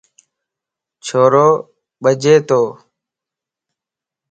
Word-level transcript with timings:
ڇورو 1.05 1.47
ٻڃتو 2.03 2.61